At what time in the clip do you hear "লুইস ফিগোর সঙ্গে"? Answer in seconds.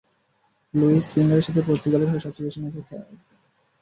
0.73-1.61